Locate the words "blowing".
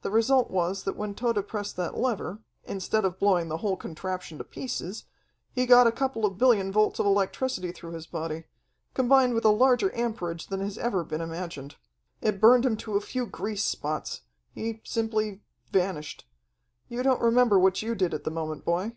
3.18-3.48